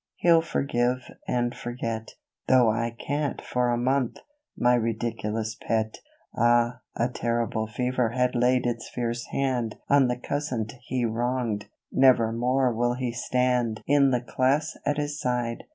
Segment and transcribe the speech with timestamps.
[0.15, 2.15] He'll forgive and forget,
[2.47, 4.17] Though I can't for a month,
[4.57, 5.99] my ridiculous pet!"
[6.35, 11.67] Ah, a terrible fever had laid its fierce hand On the cousin he wronged.
[11.91, 15.65] Nevermore will he stand In the class at his side.